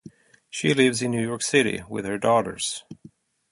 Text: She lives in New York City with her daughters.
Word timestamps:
She 0.49 0.73
lives 0.73 1.03
in 1.03 1.11
New 1.11 1.21
York 1.21 1.43
City 1.43 1.83
with 1.87 2.05
her 2.05 2.17
daughters. 2.17 2.83